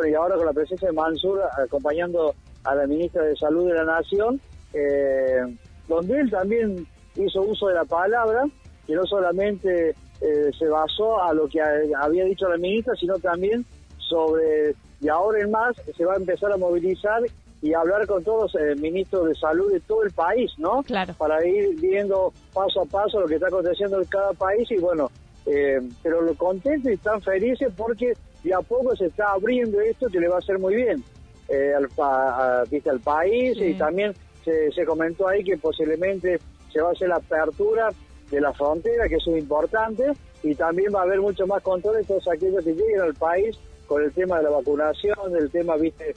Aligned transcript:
Bueno, 0.00 0.12
y 0.12 0.14
ahora 0.14 0.36
con 0.36 0.46
la 0.46 0.52
presencia 0.52 0.88
de 0.88 0.94
Mansur 0.94 1.40
acompañando 1.62 2.34
a 2.64 2.74
la 2.74 2.86
ministra 2.86 3.22
de 3.22 3.36
Salud 3.36 3.68
de 3.68 3.74
la 3.74 3.84
Nación, 3.84 4.40
eh, 4.72 5.42
donde 5.88 6.20
él 6.20 6.30
también 6.30 6.86
hizo 7.16 7.42
uso 7.42 7.68
de 7.68 7.74
la 7.74 7.84
palabra, 7.84 8.44
que 8.86 8.94
no 8.94 9.04
solamente 9.04 9.90
eh, 10.20 10.50
se 10.58 10.68
basó 10.68 11.22
a 11.22 11.34
lo 11.34 11.48
que 11.48 11.60
había 11.60 12.24
dicho 12.24 12.48
la 12.48 12.56
ministra, 12.56 12.94
sino 12.98 13.18
también 13.18 13.64
sobre, 13.98 14.74
y 15.00 15.08
ahora 15.08 15.40
en 15.40 15.50
más, 15.50 15.76
se 15.96 16.04
va 16.04 16.14
a 16.14 16.16
empezar 16.16 16.52
a 16.52 16.56
movilizar 16.56 17.22
y 17.62 17.74
hablar 17.74 18.06
con 18.06 18.24
todos 18.24 18.54
los 18.54 18.62
eh, 18.62 18.74
ministros 18.76 19.28
de 19.28 19.34
salud 19.34 19.70
de 19.70 19.80
todo 19.80 20.02
el 20.02 20.12
país, 20.12 20.50
¿no? 20.56 20.82
Claro. 20.82 21.12
Para 21.18 21.46
ir 21.46 21.78
viendo 21.78 22.32
paso 22.54 22.82
a 22.82 22.86
paso 22.86 23.20
lo 23.20 23.26
que 23.26 23.34
está 23.34 23.48
aconteciendo 23.48 24.00
en 24.00 24.06
cada 24.06 24.32
país 24.32 24.70
y 24.70 24.78
bueno, 24.78 25.10
eh, 25.44 25.80
pero 26.02 26.22
lo 26.22 26.34
contentos 26.34 26.90
y 26.90 26.94
están 26.94 27.20
felices 27.20 27.70
porque 27.76 28.14
de 28.42 28.54
a 28.54 28.60
poco 28.60 28.94
se 28.96 29.06
está 29.06 29.32
abriendo 29.32 29.80
esto 29.80 30.08
que 30.08 30.20
le 30.20 30.28
va 30.28 30.36
a 30.36 30.38
hacer 30.38 30.58
muy 30.58 30.74
bien 30.76 31.02
eh, 31.48 31.72
al, 31.76 31.88
a- 31.98 32.64
¿viste? 32.70 32.90
al 32.90 33.00
país 33.00 33.56
Sí. 33.58 33.64
y 33.66 33.74
también 33.74 34.14
se, 34.44 34.70
se 34.72 34.84
comentó 34.84 35.28
ahí 35.28 35.44
que 35.44 35.56
posiblemente 35.58 36.38
se 36.72 36.80
va 36.80 36.88
a 36.90 36.92
hacer 36.92 37.08
la 37.08 37.16
apertura 37.16 37.90
de 38.30 38.40
la 38.40 38.52
frontera, 38.52 39.08
que 39.08 39.16
eso 39.16 39.34
es 39.34 39.42
importante, 39.42 40.04
y 40.42 40.54
también 40.54 40.94
va 40.94 41.00
a 41.00 41.02
haber 41.02 41.20
mucho 41.20 41.46
más 41.46 41.62
controles 41.62 42.06
todos 42.06 42.26
aquellos 42.28 42.64
que 42.64 42.72
lleguen 42.74 43.00
al 43.00 43.14
país 43.14 43.58
con 43.86 44.02
el 44.04 44.12
tema 44.12 44.38
de 44.38 44.44
la 44.44 44.50
vacunación, 44.50 45.32
del 45.32 45.50
tema, 45.50 45.76
viste, 45.76 46.14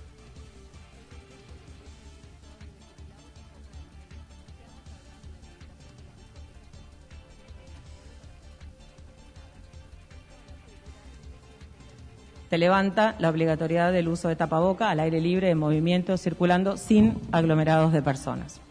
Se 12.54 12.60
levanta 12.60 13.16
la 13.18 13.32
obligatoriedad 13.32 13.92
del 13.92 14.10
uso 14.10 14.28
de 14.28 14.36
tapaboca 14.36 14.92
al 14.92 15.00
aire 15.00 15.20
libre 15.20 15.50
en 15.50 15.58
movimiento 15.58 16.16
circulando 16.18 16.78
sin 16.78 17.20
aglomerados 17.32 17.92
de 17.92 18.04
personas. 18.04 18.62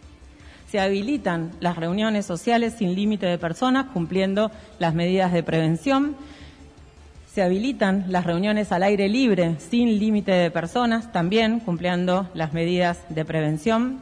Se 0.71 0.79
habilitan 0.79 1.51
las 1.59 1.75
reuniones 1.75 2.25
sociales 2.25 2.75
sin 2.79 2.95
límite 2.95 3.27
de 3.27 3.39
personas 3.39 3.87
cumpliendo 3.93 4.53
las 4.79 4.95
medidas 4.95 5.33
de 5.33 5.43
prevención. 5.43 6.15
Se 7.27 7.43
habilitan 7.43 8.05
las 8.07 8.25
reuniones 8.25 8.71
al 8.71 8.85
aire 8.85 9.09
libre 9.09 9.57
sin 9.59 9.99
límite 9.99 10.31
de 10.31 10.53
personas 10.53 11.11
también 11.11 11.59
cumpliendo 11.59 12.29
las 12.35 12.53
medidas 12.53 13.01
de 13.09 13.25
prevención. 13.25 13.99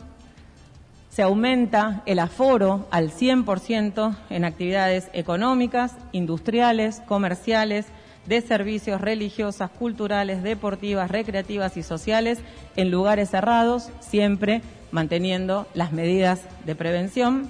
Se 1.08 1.22
aumenta 1.22 2.02
el 2.04 2.18
aforo 2.18 2.86
al 2.90 3.10
100% 3.10 4.14
en 4.28 4.44
actividades 4.44 5.08
económicas, 5.14 5.94
industriales, 6.12 7.00
comerciales, 7.06 7.86
de 8.26 8.40
servicios 8.40 9.00
religiosas, 9.00 9.70
culturales, 9.70 10.42
deportivas, 10.42 11.10
recreativas 11.10 11.76
y 11.76 11.82
sociales 11.82 12.38
en 12.76 12.90
lugares 12.90 13.30
cerrados, 13.30 13.90
siempre 14.00 14.62
manteniendo 14.92 15.66
las 15.74 15.92
medidas 15.92 16.42
de 16.64 16.74
prevención. 16.74 17.48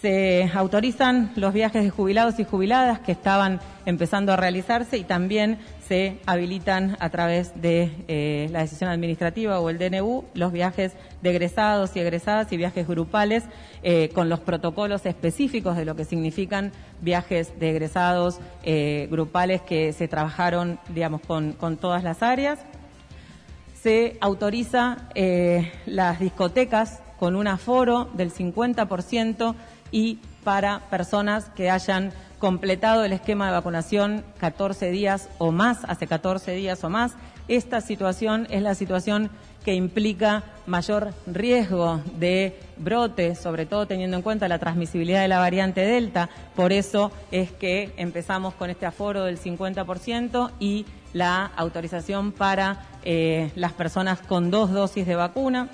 Se 0.00 0.50
autorizan 0.54 1.32
los 1.34 1.52
viajes 1.52 1.82
de 1.82 1.90
jubilados 1.90 2.38
y 2.38 2.44
jubiladas 2.44 3.00
que 3.00 3.12
estaban 3.12 3.60
empezando 3.84 4.32
a 4.32 4.36
realizarse 4.36 4.96
y 4.96 5.04
también 5.04 5.58
se 5.88 6.20
habilitan 6.26 6.98
a 7.00 7.08
través 7.08 7.58
de 7.62 7.90
eh, 8.08 8.48
la 8.52 8.60
decisión 8.60 8.90
administrativa 8.90 9.58
o 9.58 9.70
el 9.70 9.78
DNU 9.78 10.24
los 10.34 10.52
viajes 10.52 10.92
de 11.22 11.30
egresados 11.30 11.96
y 11.96 12.00
egresadas 12.00 12.52
y 12.52 12.58
viajes 12.58 12.86
grupales 12.86 13.44
eh, 13.82 14.10
con 14.12 14.28
los 14.28 14.40
protocolos 14.40 15.06
específicos 15.06 15.78
de 15.78 15.86
lo 15.86 15.96
que 15.96 16.04
significan 16.04 16.72
viajes 17.00 17.58
de 17.58 17.70
egresados 17.70 18.38
eh, 18.64 19.08
grupales 19.10 19.62
que 19.62 19.94
se 19.94 20.08
trabajaron, 20.08 20.78
digamos, 20.90 21.22
con, 21.22 21.52
con 21.52 21.78
todas 21.78 22.04
las 22.04 22.22
áreas. 22.22 22.58
Se 23.82 24.18
autoriza 24.20 25.08
las 25.86 26.18
discotecas 26.18 27.00
con 27.18 27.36
un 27.36 27.46
aforo 27.46 28.10
del 28.12 28.32
50% 28.32 29.54
y 29.92 30.18
para 30.42 30.80
personas 30.90 31.44
que 31.50 31.70
hayan 31.70 32.12
completado 32.38 33.04
el 33.04 33.12
esquema 33.12 33.46
de 33.46 33.52
vacunación 33.52 34.24
14 34.38 34.90
días 34.90 35.28
o 35.38 35.52
más, 35.52 35.84
hace 35.84 36.06
14 36.06 36.52
días 36.52 36.82
o 36.84 36.90
más. 36.90 37.14
Esta 37.48 37.80
situación 37.80 38.46
es 38.50 38.62
la 38.62 38.74
situación 38.74 39.30
que 39.64 39.74
implica 39.74 40.44
mayor 40.66 41.12
riesgo 41.26 42.00
de 42.18 42.58
brote, 42.76 43.34
sobre 43.34 43.66
todo 43.66 43.86
teniendo 43.86 44.16
en 44.16 44.22
cuenta 44.22 44.48
la 44.48 44.58
transmisibilidad 44.58 45.22
de 45.22 45.28
la 45.28 45.38
variante 45.38 45.80
Delta. 45.80 46.28
Por 46.54 46.72
eso 46.72 47.10
es 47.30 47.50
que 47.52 47.92
empezamos 47.96 48.54
con 48.54 48.70
este 48.70 48.86
aforo 48.86 49.24
del 49.24 49.38
50% 49.38 50.52
y 50.60 50.86
la 51.12 51.46
autorización 51.56 52.32
para 52.32 52.86
eh, 53.02 53.50
las 53.56 53.72
personas 53.72 54.20
con 54.20 54.50
dos 54.50 54.70
dosis 54.70 55.06
de 55.06 55.16
vacuna. 55.16 55.68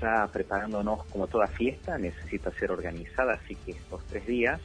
Ya 0.00 0.28
preparándonos 0.32 1.04
como 1.06 1.26
toda 1.26 1.46
fiesta, 1.46 1.98
necesita 1.98 2.50
ser 2.52 2.70
organizada, 2.70 3.34
así 3.34 3.54
que 3.54 3.72
estos 3.72 4.04
tres 4.06 4.26
días 4.26 4.60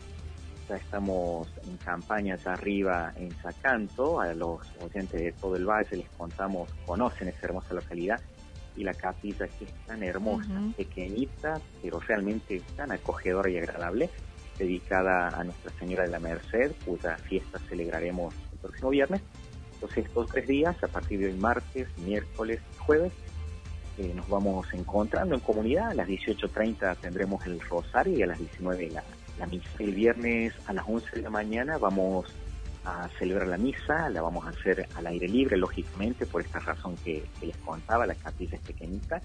ya 0.69 0.75
estamos 0.77 1.47
en 1.67 1.77
campaña 1.77 2.35
allá 2.35 2.53
arriba 2.53 3.13
en 3.17 3.31
Sacanto, 3.41 4.21
a 4.21 4.33
los 4.33 4.61
oyentes 4.81 5.19
de 5.19 5.31
todo 5.33 5.55
el 5.55 5.65
valle 5.65 5.97
les 5.97 6.09
contamos, 6.09 6.69
conocen 6.85 7.27
esa 7.27 7.47
hermosa 7.47 7.73
localidad 7.73 8.21
y 8.75 8.83
la 8.83 8.93
capilla 8.93 9.47
que 9.47 9.65
es 9.65 9.73
tan 9.85 10.03
hermosa, 10.03 10.61
pequeñita, 10.75 11.59
pero 11.81 11.99
realmente 11.99 12.61
tan 12.75 12.91
acogedora 12.91 13.49
y 13.49 13.57
agradable, 13.57 14.09
dedicada 14.57 15.29
a 15.29 15.43
Nuestra 15.43 15.71
Señora 15.77 16.03
de 16.03 16.09
la 16.09 16.19
Merced, 16.19 16.71
cuya 16.85 17.17
fiesta 17.17 17.59
celebraremos 17.69 18.33
el 18.51 18.57
próximo 18.59 18.89
viernes. 18.89 19.21
Entonces 19.73 20.05
estos 20.05 20.31
tres 20.31 20.47
días, 20.47 20.81
a 20.83 20.87
partir 20.87 21.19
de 21.19 21.25
hoy 21.27 21.33
martes, 21.33 21.87
miércoles 21.99 22.61
y 22.73 22.77
jueves, 22.77 23.13
eh, 23.97 24.11
nos 24.15 24.27
vamos 24.27 24.67
encontrando 24.73 25.35
en 25.35 25.41
comunidad. 25.41 25.91
A 25.91 25.93
las 25.93 26.07
18.30 26.07 26.97
tendremos 26.97 27.45
el 27.45 27.59
rosario 27.59 28.17
y 28.17 28.23
a 28.23 28.27
las 28.27 28.39
19 28.39 28.89
la, 28.91 29.03
la 29.39 29.45
misa. 29.45 29.69
El 29.79 29.93
viernes 29.93 30.53
a 30.67 30.73
las 30.73 30.85
11 30.87 31.17
de 31.17 31.21
la 31.21 31.29
mañana 31.29 31.77
vamos 31.77 32.33
a 32.85 33.07
celebrar 33.19 33.47
la 33.47 33.57
misa, 33.57 34.09
la 34.09 34.21
vamos 34.21 34.45
a 34.45 34.49
hacer 34.49 34.87
al 34.95 35.07
aire 35.07 35.27
libre, 35.27 35.57
lógicamente, 35.57 36.25
por 36.25 36.41
esta 36.41 36.59
razón 36.59 36.95
que, 37.03 37.23
les 37.41 37.55
contaba, 37.57 38.05
la 38.05 38.15
capilla 38.15 38.57
es 38.57 38.61
pequeñita 38.61 39.21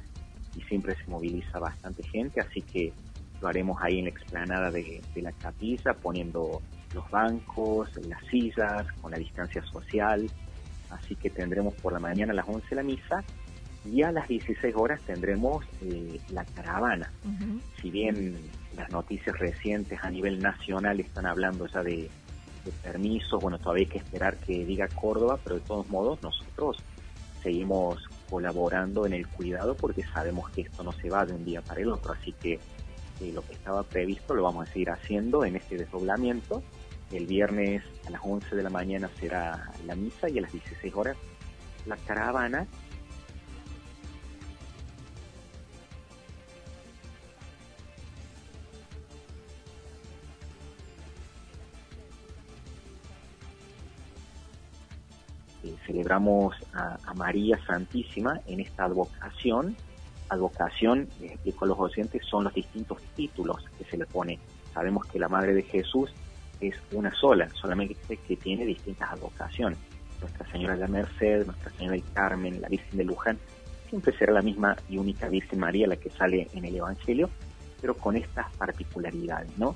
y 0.56 0.60
siempre 0.62 0.94
se 0.96 1.10
moviliza 1.10 1.58
bastante 1.58 2.02
gente, 2.04 2.40
así 2.40 2.62
que 2.62 2.92
lo 3.40 3.48
haremos 3.48 3.80
ahí 3.82 3.98
en 3.98 4.04
la 4.04 4.10
explanada 4.10 4.70
de, 4.70 5.02
de 5.14 5.22
la 5.22 5.32
capilla, 5.32 5.94
poniendo 5.94 6.60
los 6.94 7.10
bancos, 7.10 7.90
las 8.06 8.22
sillas, 8.26 8.86
con 9.00 9.10
la 9.10 9.18
distancia 9.18 9.62
social, 9.64 10.30
así 10.90 11.16
que 11.16 11.30
tendremos 11.30 11.74
por 11.74 11.92
la 11.92 11.98
mañana 11.98 12.32
a 12.32 12.36
las 12.36 12.48
11 12.48 12.74
la 12.74 12.82
misa 12.82 13.24
y 13.84 14.02
a 14.02 14.12
las 14.12 14.28
16 14.28 14.74
horas 14.76 15.00
tendremos 15.02 15.64
eh, 15.82 16.20
la 16.30 16.44
caravana. 16.44 17.10
Si 17.80 17.90
bien 17.90 18.36
las 18.76 18.90
noticias 18.90 19.38
recientes 19.38 19.98
a 20.02 20.10
nivel 20.10 20.40
nacional 20.40 21.00
están 21.00 21.26
hablando 21.26 21.66
ya 21.66 21.82
de, 21.82 22.10
permisos, 22.82 23.40
bueno, 23.40 23.58
todavía 23.58 23.84
hay 23.86 23.90
que 23.90 23.98
esperar 23.98 24.36
que 24.36 24.64
diga 24.66 24.88
Córdoba, 24.88 25.38
pero 25.42 25.56
de 25.56 25.62
todos 25.62 25.88
modos 25.88 26.22
nosotros 26.22 26.76
seguimos 27.42 28.06
colaborando 28.28 29.06
en 29.06 29.14
el 29.14 29.26
cuidado 29.26 29.74
porque 29.74 30.02
sabemos 30.02 30.50
que 30.50 30.62
esto 30.62 30.82
no 30.82 30.92
se 30.92 31.08
va 31.08 31.24
de 31.24 31.32
un 31.32 31.46
día 31.46 31.62
para 31.62 31.80
el 31.80 31.88
otro, 31.90 32.12
así 32.12 32.32
que 32.32 32.54
eh, 33.20 33.32
lo 33.32 33.42
que 33.42 33.54
estaba 33.54 33.84
previsto 33.84 34.34
lo 34.34 34.42
vamos 34.42 34.68
a 34.68 34.72
seguir 34.72 34.90
haciendo 34.90 35.44
en 35.44 35.56
este 35.56 35.76
desdoblamiento. 35.78 36.62
El 37.10 37.26
viernes 37.26 37.82
a 38.06 38.10
las 38.10 38.20
11 38.22 38.54
de 38.54 38.62
la 38.62 38.70
mañana 38.70 39.08
será 39.18 39.72
la 39.86 39.94
misa 39.94 40.28
y 40.28 40.38
a 40.38 40.42
las 40.42 40.52
16 40.52 40.94
horas 40.94 41.16
la 41.86 41.96
caravana 41.96 42.66
celebramos 55.86 56.54
a, 56.72 56.98
María 57.14 57.58
Santísima 57.66 58.40
en 58.46 58.60
esta 58.60 58.84
advocación. 58.84 59.76
Advocación, 60.28 61.08
les 61.20 61.32
explico 61.32 61.64
a 61.64 61.68
los 61.68 61.78
docentes, 61.78 62.22
son 62.26 62.44
los 62.44 62.54
distintos 62.54 62.98
títulos 63.14 63.64
que 63.78 63.84
se 63.84 63.96
le 63.96 64.06
pone. 64.06 64.38
Sabemos 64.74 65.06
que 65.06 65.18
la 65.18 65.28
Madre 65.28 65.54
de 65.54 65.62
Jesús 65.62 66.12
es 66.60 66.74
una 66.92 67.14
sola, 67.14 67.48
solamente 67.54 67.96
que 68.26 68.36
tiene 68.36 68.64
distintas 68.66 69.10
advocaciones. 69.10 69.78
Nuestra 70.20 70.50
Señora 70.50 70.74
de 70.74 70.80
la 70.80 70.88
Merced, 70.88 71.46
Nuestra 71.46 71.70
Señora 71.72 71.92
del 71.92 72.04
Carmen, 72.12 72.60
la 72.60 72.68
Virgen 72.68 72.98
de 72.98 73.04
Luján, 73.04 73.38
siempre 73.88 74.16
será 74.16 74.32
la 74.32 74.42
misma 74.42 74.76
y 74.88 74.98
única 74.98 75.28
Virgen 75.28 75.60
María 75.60 75.86
la 75.86 75.96
que 75.96 76.10
sale 76.10 76.48
en 76.52 76.64
el 76.64 76.76
Evangelio, 76.76 77.30
pero 77.80 77.94
con 77.94 78.16
estas 78.16 78.52
particularidades, 78.56 79.56
¿no? 79.56 79.74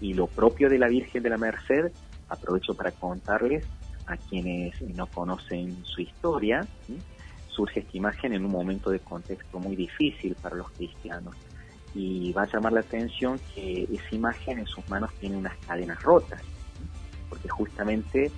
Y 0.00 0.14
lo 0.14 0.26
propio 0.28 0.70
de 0.70 0.78
la 0.78 0.88
Virgen 0.88 1.22
de 1.22 1.30
la 1.30 1.36
Merced, 1.36 1.92
aprovecho 2.28 2.74
para 2.74 2.92
contarles, 2.92 3.66
a 4.12 4.16
quienes 4.16 4.80
no 4.82 5.06
conocen 5.06 5.84
su 5.84 6.00
historia, 6.00 6.66
surge 7.48 7.80
esta 7.80 7.96
imagen 7.96 8.32
en 8.32 8.44
un 8.44 8.52
momento 8.52 8.90
de 8.90 9.00
contexto 9.00 9.58
muy 9.58 9.76
difícil 9.76 10.34
para 10.36 10.56
los 10.56 10.70
cristianos. 10.70 11.34
Y 11.94 12.32
va 12.32 12.42
a 12.42 12.46
llamar 12.46 12.72
la 12.72 12.80
atención 12.80 13.40
que 13.54 13.88
esa 13.92 14.14
imagen 14.14 14.60
en 14.60 14.66
sus 14.66 14.88
manos 14.88 15.12
tiene 15.18 15.36
unas 15.36 15.56
cadenas 15.66 16.00
rotas, 16.02 16.40
porque 17.28 17.48
justamente 17.48 18.30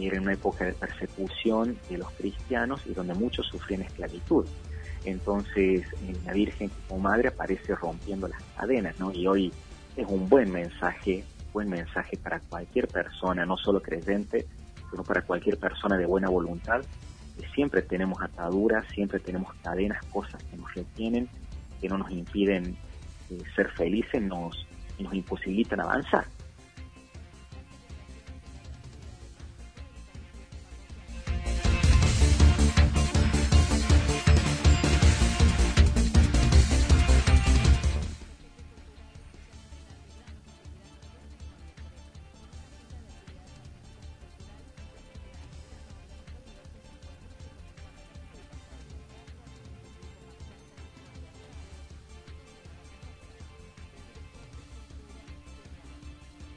era 0.00 0.20
una 0.20 0.32
época 0.32 0.64
de 0.64 0.72
persecución 0.72 1.78
de 1.88 1.98
los 1.98 2.10
cristianos 2.12 2.82
y 2.86 2.94
donde 2.94 3.14
muchos 3.14 3.46
sufrían 3.46 3.82
esclavitud. 3.82 4.46
Entonces 5.04 5.86
la 6.24 6.32
Virgen 6.32 6.70
como 6.88 7.00
madre 7.00 7.28
aparece 7.28 7.74
rompiendo 7.74 8.26
las 8.26 8.42
cadenas, 8.56 8.98
¿no? 8.98 9.12
Y 9.12 9.26
hoy 9.26 9.52
es 9.96 10.06
un 10.08 10.28
buen 10.28 10.50
mensaje, 10.50 11.24
buen 11.52 11.68
mensaje 11.68 12.16
para 12.16 12.40
cualquier 12.40 12.88
persona, 12.88 13.44
no 13.44 13.56
solo 13.56 13.80
creyente, 13.80 14.46
para 15.02 15.22
cualquier 15.22 15.58
persona 15.58 15.96
de 15.96 16.06
buena 16.06 16.28
voluntad, 16.28 16.82
siempre 17.54 17.82
tenemos 17.82 18.20
ataduras, 18.22 18.84
siempre 18.94 19.18
tenemos 19.18 19.52
cadenas, 19.62 20.04
cosas 20.06 20.42
que 20.44 20.56
nos 20.56 20.72
retienen, 20.74 21.28
que 21.80 21.88
no 21.88 21.98
nos 21.98 22.10
impiden 22.10 22.76
eh, 23.30 23.38
ser 23.56 23.70
felices, 23.70 24.22
nos, 24.22 24.66
nos 24.98 25.14
imposibilitan 25.14 25.80
avanzar. 25.80 26.26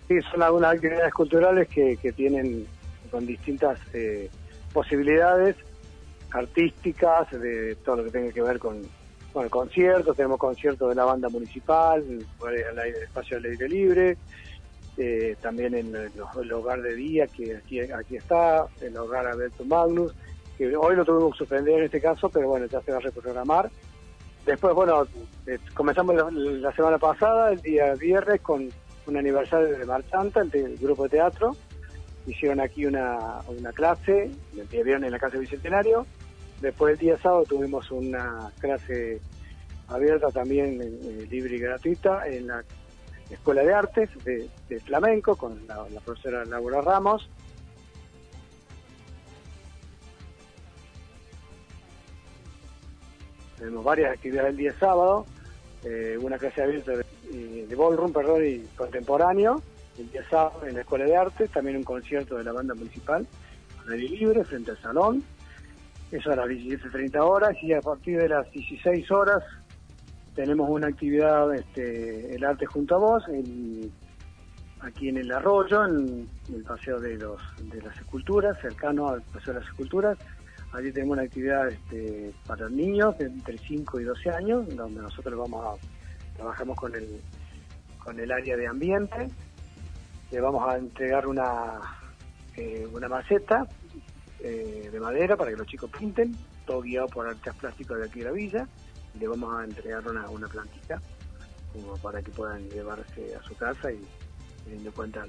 Sí, 0.08 0.16
son 0.32 0.42
algunas 0.42 0.76
actividades 0.76 1.14
culturales 1.14 1.68
que, 1.68 1.98
tienen 2.16 2.66
con 3.12 3.26
distintas 3.26 3.80
eh, 3.94 4.30
posibilidades 4.74 5.56
artísticas, 6.32 7.30
de 7.32 7.76
todo 7.84 7.98
lo 7.98 8.04
que 8.06 8.12
tenga 8.12 8.32
que 8.32 8.42
ver 8.42 8.60
con, 8.60 8.82
con 9.34 9.50
conciertos, 9.50 10.16
tenemos 10.16 10.40
conciertos 10.40 10.90
de 10.90 10.96
la 10.96 11.06
banda 11.06 11.30
municipal, 11.30 12.04
el, 12.04 12.80
espacio 13.04 13.38
al 13.38 13.46
aire 13.46 13.70
libre, 13.70 14.18
eh, 14.98 15.36
también 15.42 15.76
en 15.76 15.96
el, 15.96 16.52
hogar 16.54 16.82
de 16.82 16.96
día 16.96 17.28
que 17.28 17.58
aquí, 17.58 17.80
aquí 17.80 18.16
está, 18.16 18.66
el 18.82 18.98
hogar 18.98 19.28
Alberto 19.28 19.66
Magnus, 19.66 20.14
que 20.58 20.76
hoy 20.76 20.96
lo 20.96 21.06
tuvimos 21.06 21.34
que 21.34 21.40
suspender 21.40 21.80
en 21.80 21.86
este 21.86 22.02
caso, 22.02 22.30
pero 22.30 22.48
bueno, 22.48 22.66
ya 22.66 22.82
se 22.82 22.92
va 22.92 22.98
a 22.98 23.02
reprogramar. 23.02 23.70
Después, 24.46 24.74
bueno, 24.74 25.06
eh, 25.46 25.60
comenzamos 25.74 26.34
la 26.34 26.72
semana 26.72 26.98
pasada, 26.98 27.52
el 27.52 27.62
día 27.62 27.94
viernes, 27.96 28.42
con 28.42 28.70
un 29.08 29.18
aniversario 29.18 29.78
de 29.78 29.86
Marchanta, 29.86 30.42
el, 30.42 30.78
grupo 30.78 31.04
de 31.04 31.10
teatro. 31.10 31.56
Hicieron 32.26 32.60
aquí 32.60 32.86
una, 32.86 33.40
una 33.48 33.72
clase, 33.72 34.32
vieron 34.72 35.06
en 35.06 35.12
la 35.12 35.20
casa 35.20 35.38
Bicentenario. 35.38 36.06
Después 36.62 36.94
el 36.94 37.00
día 37.00 37.18
sábado 37.18 37.44
tuvimos 37.44 37.90
una 37.92 38.52
clase 38.60 39.22
abierta 39.88 40.28
también 40.30 40.82
eh, 40.82 41.28
libre 41.30 41.56
y 41.56 41.60
gratuita 41.60 42.28
en 42.28 42.48
la 42.48 42.64
Escuela 43.30 43.64
de 43.64 43.74
Artes 43.74 44.10
de, 44.24 44.50
Flamenco 44.86 45.36
con 45.36 45.66
la, 45.68 45.86
profesora 46.04 46.46
Laura 46.46 46.82
Ramos. 46.82 47.30
Tenemos 53.58 53.84
varias 53.84 54.14
actividades 54.14 54.52
el 54.52 54.58
día 54.58 54.74
sábado, 54.80 55.26
eh, 55.84 56.18
una 56.20 56.38
clase 56.38 56.62
abierta 56.62 56.92
de 56.92 57.06
de 57.32 57.76
ballroom, 57.76 58.14
y 58.44 58.66
contemporáneo, 58.76 59.62
el 59.98 60.10
día 60.12 60.22
en 60.66 60.76
la 60.76 60.82
Escuela 60.82 61.06
de 61.06 61.16
Arte, 61.16 61.48
también 61.48 61.78
un 61.78 61.84
concierto 61.84 62.38
de 62.38 62.44
la 62.44 62.52
banda 62.52 62.74
municipal, 62.74 63.28
al 63.86 63.94
aire 63.94 64.10
libre, 64.10 64.46
frente 64.46 64.72
al 64.72 64.82
salón, 64.82 65.24
eso 66.12 66.32
a 66.32 66.36
las 66.36 66.48
17.30 66.48 67.20
horas, 67.20 67.56
y 67.62 67.74
a 67.74 67.82
partir 67.82 68.18
de 68.18 68.30
las 68.30 68.50
16 68.52 69.12
horas 69.12 69.44
tenemos 70.36 70.70
una 70.70 70.88
actividad, 70.88 71.54
este, 71.54 72.36
el 72.36 72.44
arte 72.46 72.66
junto 72.66 72.96
a 72.96 73.00
vos, 73.00 73.24
aquí 74.82 75.10
en 75.10 75.18
el 75.18 75.32
arroyo, 75.32 75.86
en, 75.86 76.30
el 76.54 76.64
paseo 76.64 77.00
de, 77.00 77.18
los, 77.18 77.42
de 77.64 77.82
las 77.82 77.98
esculturas, 77.98 78.58
cercano 78.62 79.10
al 79.10 79.22
paseo 79.24 79.56
de 79.56 79.60
las 79.62 79.70
esculturas, 79.70 80.18
allí 80.74 80.92
tenemos 80.92 81.14
una 81.14 81.24
actividad 81.24 81.68
este, 81.70 82.34
para 82.46 82.70
niños 82.70 83.18
de 83.18 83.26
entre 83.26 83.58
5 83.58 84.00
y 84.00 84.04
12 84.04 84.30
años, 84.32 84.76
donde 84.76 85.02
nosotros 85.02 85.38
vamos 85.38 85.80
a 85.80 85.98
trabajamos 86.38 86.78
con 86.78 86.96
el, 86.96 87.20
con 88.04 88.20
el 88.20 88.32
área 88.32 88.56
de 88.56 88.68
ambiente, 88.68 89.28
le 90.32 90.40
vamos 90.40 90.68
a 90.70 90.78
entregar 90.78 91.28
una, 91.28 91.82
eh, 92.56 92.88
una 92.94 93.10
maceta 93.10 93.68
eh, 94.40 94.90
de 94.92 95.00
madera 95.00 95.36
para 95.36 95.52
que 95.52 95.58
los 95.58 95.68
chicos 95.68 95.90
pinten, 95.90 96.36
todo 96.66 96.82
guiado 96.82 97.08
por 97.08 97.28
artes 97.28 97.54
plásticos 97.56 97.98
de 97.98 98.06
aquí 98.06 98.20
de 98.20 98.26
la 98.26 98.32
villa, 98.32 98.68
le 99.20 99.28
vamos 99.28 99.60
a 99.60 99.64
entregar 99.64 100.08
una, 100.08 100.30
una 100.30 100.48
plantita 100.48 101.02
para 102.02 102.22
que 102.22 102.32
puedan 102.32 102.68
llevarse 102.70 103.36
a 103.36 103.44
su 103.44 103.56
casa 103.56 103.92
y 103.92 104.02
teniendo 104.64 104.90
en 104.90 104.96
cuenta 104.96 105.26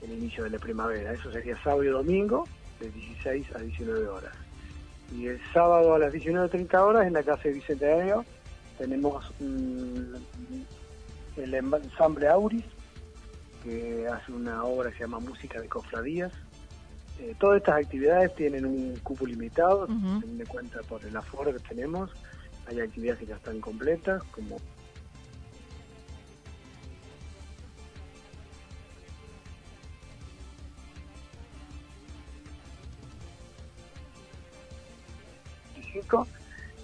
el 0.00 0.12
inicio 0.12 0.44
de 0.44 0.50
la 0.50 0.58
primavera. 0.58 1.12
Eso 1.12 1.30
sería 1.30 1.56
sábado 1.62 1.84
y 1.84 1.88
domingo 1.88 2.44
de 2.82 2.90
16 2.90 3.46
a 3.54 3.60
19 3.60 4.08
horas. 4.08 4.34
Y 5.16 5.26
el 5.26 5.40
sábado 5.52 5.94
a 5.94 5.98
las 5.98 6.12
19.30 6.12 6.80
horas 6.80 7.06
en 7.06 7.12
la 7.12 7.22
casa 7.22 7.42
de 7.44 7.54
Bicentenario 7.54 8.24
tenemos 8.78 9.32
el 9.40 10.16
ensamble 11.54 12.28
Auris, 12.28 12.64
que 13.62 14.08
hace 14.08 14.32
una 14.32 14.64
obra 14.64 14.90
que 14.90 14.96
se 14.96 15.04
llama 15.04 15.20
Música 15.20 15.60
de 15.60 15.68
Cofradías. 15.68 16.32
Eh, 17.20 17.36
todas 17.38 17.58
estas 17.58 17.84
actividades 17.84 18.34
tienen 18.34 18.66
un 18.66 18.96
cupo 19.02 19.26
limitado, 19.26 19.86
teniendo 19.86 20.42
en 20.42 20.48
cuenta 20.48 20.80
por 20.88 21.04
el 21.04 21.16
aforo 21.16 21.52
que 21.52 21.60
tenemos. 21.60 22.10
Hay 22.66 22.80
actividades 22.80 23.20
que 23.20 23.26
ya 23.26 23.36
están 23.36 23.60
completas, 23.60 24.22
como 24.32 24.56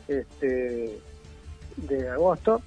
este, 0.08 0.98
de 1.76 2.08
agosto. 2.08 2.62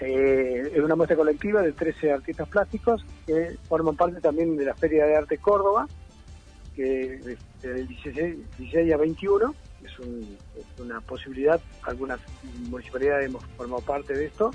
Eh, 0.00 0.70
es 0.74 0.80
una 0.80 0.94
muestra 0.94 1.16
colectiva 1.16 1.60
de 1.60 1.72
13 1.72 2.12
artistas 2.12 2.48
plásticos 2.48 3.04
que 3.26 3.56
forman 3.68 3.96
parte 3.96 4.20
también 4.20 4.56
de 4.56 4.64
la 4.64 4.74
Feria 4.74 5.04
de 5.06 5.16
Arte 5.16 5.38
Córdoba, 5.38 5.88
que 6.76 7.36
del 7.62 7.88
16, 7.88 8.92
a 8.94 8.96
21 8.96 9.54
es, 9.84 10.80
una 10.80 11.00
posibilidad, 11.00 11.60
algunas 11.82 12.20
municipalidades 12.68 13.26
hemos 13.26 13.44
formado 13.56 13.82
parte 13.82 14.14
de 14.14 14.26
esto, 14.26 14.52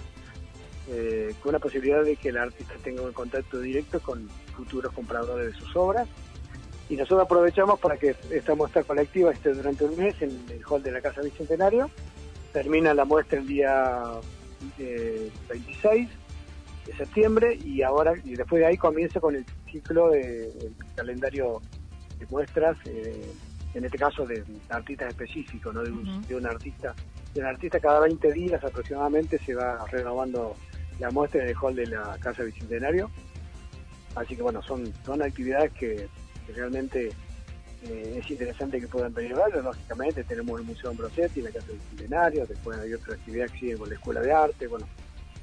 eh, 0.89 1.35
con 1.41 1.51
la 1.51 1.59
posibilidad 1.59 2.03
de 2.03 2.15
que 2.15 2.29
el 2.29 2.37
artista 2.37 2.75
tenga 2.81 3.01
un 3.01 3.11
contacto 3.11 3.59
directo 3.59 3.99
con 3.99 4.29
futuros 4.55 4.93
compradores 4.93 5.53
de 5.53 5.59
sus 5.59 5.75
obras 5.75 6.07
y 6.93 6.95
nosotros 6.95 7.21
aprovechamos 7.23 7.79
para 7.79 7.97
que 7.97 8.15
esta 8.29 8.53
muestra 8.53 8.83
colectiva 8.83 9.31
esté 9.31 9.51
durante 9.51 9.83
un 9.83 9.97
mes 9.97 10.13
en 10.21 10.29
el 10.47 10.61
hall 10.69 10.83
de 10.83 10.91
la 10.91 11.01
Casa 11.01 11.21
Bicentenario. 11.21 11.89
Termina 12.51 12.93
la 12.93 13.03
muestra 13.03 13.39
el 13.39 13.47
día 13.47 14.03
26 14.77 16.07
eh, 16.07 16.09
de 16.85 16.93
septiembre 16.93 17.57
y 17.65 17.81
ahora 17.81 18.13
y 18.23 18.35
después 18.35 18.59
de 18.59 18.67
ahí 18.67 18.77
comienza 18.77 19.19
con 19.19 19.35
el 19.35 19.43
ciclo 19.71 20.11
de 20.11 20.51
calendario 20.95 21.63
de 22.19 22.27
muestras, 22.27 22.77
eh, 22.85 23.25
en 23.73 23.85
este 23.85 23.97
caso 23.97 24.27
de 24.27 24.43
artistas 24.69 25.07
específicos, 25.07 25.73
¿no? 25.73 25.81
de, 25.81 26.35
un, 26.35 26.45
artista. 26.45 26.93
De 27.33 27.41
un 27.41 27.47
artista 27.47 27.79
cada 27.79 28.01
20 28.01 28.33
días 28.33 28.63
aproximadamente 28.63 29.39
se 29.39 29.55
va 29.55 29.83
renovando 29.87 30.55
la 30.99 31.09
muestra 31.09 31.41
en 31.41 31.49
el 31.49 31.55
hall 31.55 31.75
de 31.75 31.87
la 31.87 32.19
Casa 32.19 32.43
Bicentenario. 32.43 33.09
Así 34.13 34.35
que 34.35 34.43
bueno, 34.43 34.61
son, 34.61 34.93
son 35.03 35.23
actividades 35.23 35.71
que 35.71 36.07
realmente 36.51 37.11
eh, 37.89 38.19
es 38.21 38.31
interesante 38.31 38.79
que 38.79 38.87
puedan 38.87 39.13
venir 39.13 39.33
a. 39.33 39.61
Lógicamente 39.61 40.23
tenemos 40.23 40.59
el 40.59 40.65
Museo 40.65 40.89
Ambrosetti, 40.89 41.41
la 41.41 41.51
Casa 41.51 41.67
del 41.67 41.81
Centenario, 41.89 42.45
después 42.45 42.79
hay 42.79 42.93
otras 42.93 43.19
actividades 43.19 43.51
que 43.51 43.59
siguen 43.59 43.77
con 43.77 43.89
la 43.89 43.95
Escuela 43.95 44.21
de 44.21 44.31
Arte, 44.31 44.67
bueno, 44.67 44.87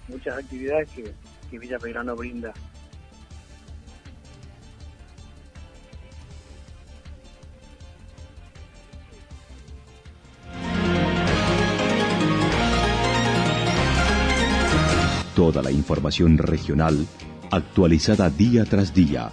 muchas 0.08 0.38
actividades 0.38 0.90
que, 0.90 1.12
que 1.50 1.58
Villa 1.58 1.78
Peirano 1.78 2.16
brinda. 2.16 2.52
Toda 15.34 15.62
la 15.62 15.70
información 15.70 16.36
regional 16.36 17.06
actualizada 17.50 18.28
día 18.30 18.64
tras 18.64 18.92
día 18.92 19.32